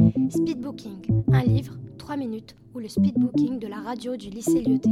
[0.00, 4.88] Speedbooking, un livre, 3 minutes, ou le speedbooking de la radio du lycée Lyoté.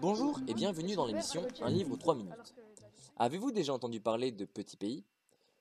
[0.00, 2.54] Bonjour et bienvenue dans l'émission Un livre 3 minutes.
[3.16, 5.04] Avez-vous déjà entendu parler de Petit Pays?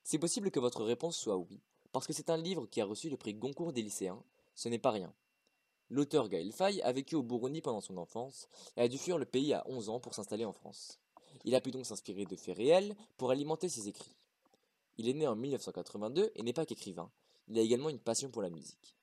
[0.04, 3.10] C'est possible que votre réponse soit oui, parce que c'est un livre qui a reçu
[3.10, 4.24] le prix Goncourt des lycéens.
[4.56, 5.14] Ce n'est pas rien.
[5.92, 9.26] L'auteur Gaël Faye a vécu au Burundi pendant son enfance et a dû fuir le
[9.26, 11.00] pays à 11 ans pour s'installer en France.
[11.46, 14.16] Il a pu donc s'inspirer de faits réels pour alimenter ses écrits.
[14.98, 17.10] Il est né en 1982 et n'est pas qu'écrivain,
[17.48, 18.96] il a également une passion pour la musique.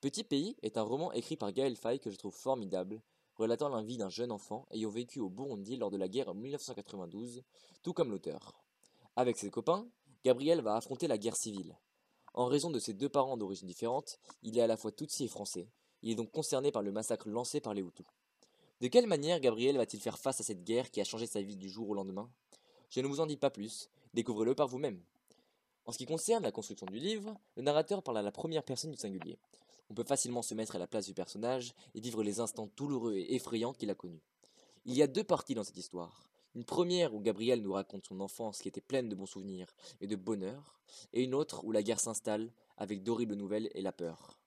[0.00, 3.02] Petit Pays est un roman écrit par Gaël Faye que je trouve formidable
[3.34, 6.34] relatant la vie d'un jeune enfant ayant vécu au Burundi lors de la guerre en
[6.34, 7.42] 1992,
[7.82, 8.54] tout comme l'auteur.
[9.16, 9.88] Avec ses copains,
[10.24, 11.76] Gabriel va affronter la guerre civile.
[12.34, 15.28] En raison de ses deux parents d'origine différente, il est à la fois Tutsi et
[15.28, 15.68] français.
[16.02, 18.06] Il est donc concerné par le massacre lancé par les Hutus.
[18.82, 21.54] De quelle manière Gabriel va-t-il faire face à cette guerre qui a changé sa vie
[21.54, 22.28] du jour au lendemain?
[22.90, 25.00] Je ne vous en dis pas plus, découvrez-le par vous-même.
[25.86, 28.90] En ce qui concerne la construction du livre, le narrateur parle à la première personne
[28.90, 29.38] du singulier.
[29.88, 33.14] On peut facilement se mettre à la place du personnage et vivre les instants douloureux
[33.14, 34.24] et effrayants qu'il a connus.
[34.84, 36.28] Il y a deux parties dans cette histoire.
[36.56, 40.08] Une première où Gabriel nous raconte son enfance qui était pleine de bons souvenirs et
[40.08, 40.80] de bonheur,
[41.12, 44.41] et une autre où la guerre s'installe avec d'horribles nouvelles et la peur.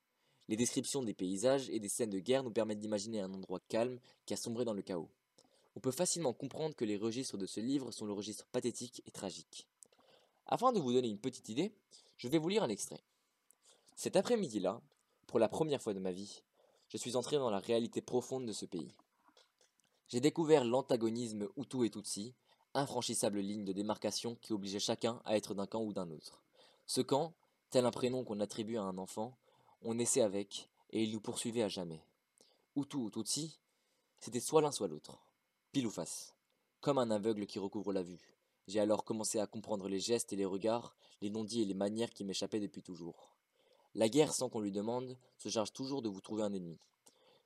[0.48, 4.00] Les descriptions des paysages et des scènes de guerre nous permettent d'imaginer un endroit calme
[4.26, 5.10] qui a sombré dans le chaos.
[5.76, 9.12] On peut facilement comprendre que les registres de ce livre sont le registre pathétique et
[9.12, 9.68] tragique.
[10.46, 11.74] Afin de vous donner une petite idée,
[12.18, 13.04] je vais vous lire un extrait.
[13.96, 14.82] Cet après-midi-là,
[15.28, 16.44] pour la première fois de ma vie,
[16.90, 18.94] je suis entré dans la réalité profonde de ce pays.
[20.08, 22.36] J'ai découvert l'antagonisme Hutu et Tutsi,
[22.76, 26.44] infranchissable ligne de démarcation qui obligeait chacun à être d'un camp ou d'un autre.
[26.86, 27.34] Ce camp,
[27.72, 29.36] tel un prénom qu'on attribue à un enfant,
[29.86, 32.04] on naissait avec et il nous poursuivait à jamais.
[32.76, 33.60] Hutu ou Tutsi,
[34.20, 35.20] c'était soit l'un soit l'autre,
[35.72, 36.34] pile ou face,
[36.82, 38.36] comme un aveugle qui recouvre la vue.
[38.68, 42.10] J'ai alors commencé à comprendre les gestes et les regards, les non-dits et les manières
[42.10, 43.38] qui m'échappaient depuis toujours.
[43.94, 46.80] La guerre, sans qu'on lui demande, se charge toujours de vous trouver un ennemi.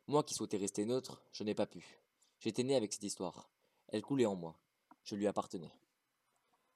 [0.08, 2.00] Moi qui souhaitais rester neutre, je n'ai pas pu.
[2.40, 3.50] J'étais né avec cette histoire.
[3.90, 4.58] Elle coulait en moi.
[5.04, 5.74] Je lui appartenais.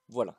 [0.10, 0.38] Voilà.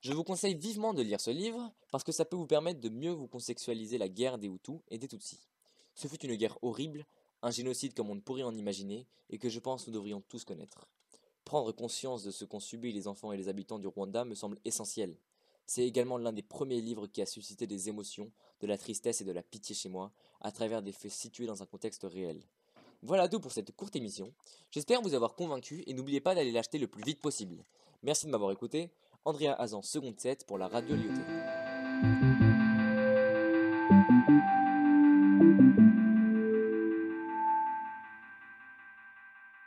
[0.00, 2.88] Je vous conseille vivement de lire ce livre parce que ça peut vous permettre de
[2.88, 5.46] mieux vous contextualiser la guerre des Hutus et des Tutsis.
[5.94, 7.04] Ce fut une guerre horrible,
[7.42, 10.44] un génocide comme on ne pourrait en imaginer et que je pense nous devrions tous
[10.44, 10.88] connaître.
[11.44, 14.58] Prendre conscience de ce qu'ont subi les enfants et les habitants du Rwanda me semble
[14.64, 15.18] essentiel.
[15.66, 19.24] C'est également l'un des premiers livres qui a suscité des émotions, de la tristesse et
[19.24, 22.40] de la pitié chez moi, à travers des faits situés dans un contexte réel.
[23.02, 24.32] Voilà tout pour cette courte émission.
[24.70, 27.64] J'espère vous avoir convaincu et n'oubliez pas d'aller l'acheter le plus vite possible.
[28.02, 28.90] Merci de m'avoir écouté.
[29.26, 32.40] Andrea Hazan, seconde 7 pour la radio Lyotaine.